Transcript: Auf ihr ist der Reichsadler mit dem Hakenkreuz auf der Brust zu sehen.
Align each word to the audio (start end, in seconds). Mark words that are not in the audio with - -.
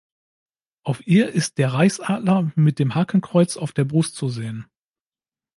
Auf 0.81 1.05
ihr 1.05 1.29
ist 1.31 1.59
der 1.59 1.75
Reichsadler 1.75 2.51
mit 2.55 2.79
dem 2.79 2.95
Hakenkreuz 2.95 3.55
auf 3.55 3.71
der 3.71 3.83
Brust 3.85 4.15
zu 4.15 4.29
sehen. 4.29 4.65